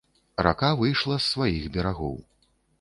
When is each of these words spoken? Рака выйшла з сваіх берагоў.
Рака 0.47 0.71
выйшла 0.79 1.19
з 1.19 1.27
сваіх 1.33 1.71
берагоў. 1.79 2.19